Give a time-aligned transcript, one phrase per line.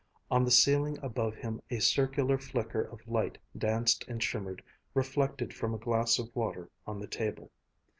[0.31, 4.63] On the ceiling above him a circular flicker of light danced and shimmered,
[4.95, 7.51] reflected from a glass of water on the table.